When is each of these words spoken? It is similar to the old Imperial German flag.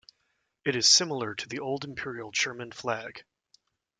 It 0.65 0.75
is 0.75 0.89
similar 0.89 1.35
to 1.35 1.47
the 1.47 1.59
old 1.59 1.85
Imperial 1.85 2.31
German 2.31 2.71
flag. 2.71 3.23